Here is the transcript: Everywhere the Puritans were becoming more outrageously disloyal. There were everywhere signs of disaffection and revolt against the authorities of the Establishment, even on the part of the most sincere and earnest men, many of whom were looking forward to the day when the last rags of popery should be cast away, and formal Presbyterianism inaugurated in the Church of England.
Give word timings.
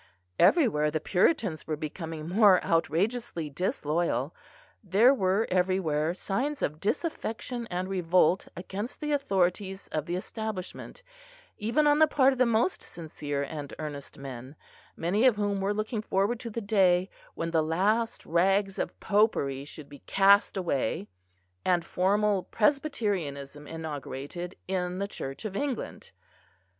Everywhere 0.39 0.89
the 0.89 0.99
Puritans 0.99 1.67
were 1.67 1.75
becoming 1.77 2.27
more 2.27 2.59
outrageously 2.65 3.51
disloyal. 3.51 4.33
There 4.83 5.13
were 5.13 5.47
everywhere 5.51 6.15
signs 6.15 6.63
of 6.63 6.79
disaffection 6.79 7.67
and 7.69 7.87
revolt 7.87 8.47
against 8.57 8.99
the 8.99 9.11
authorities 9.11 9.87
of 9.91 10.07
the 10.07 10.15
Establishment, 10.15 11.03
even 11.59 11.85
on 11.85 11.99
the 11.99 12.07
part 12.07 12.33
of 12.33 12.39
the 12.39 12.47
most 12.47 12.81
sincere 12.81 13.43
and 13.43 13.75
earnest 13.77 14.17
men, 14.17 14.55
many 14.97 15.27
of 15.27 15.35
whom 15.35 15.61
were 15.61 15.71
looking 15.71 16.01
forward 16.01 16.39
to 16.39 16.49
the 16.49 16.61
day 16.61 17.07
when 17.35 17.51
the 17.51 17.61
last 17.61 18.25
rags 18.25 18.79
of 18.79 18.99
popery 18.99 19.65
should 19.65 19.87
be 19.87 19.99
cast 20.07 20.57
away, 20.57 21.09
and 21.63 21.85
formal 21.85 22.41
Presbyterianism 22.45 23.67
inaugurated 23.67 24.55
in 24.67 24.97
the 24.97 25.07
Church 25.07 25.45
of 25.45 25.55
England. 25.55 26.09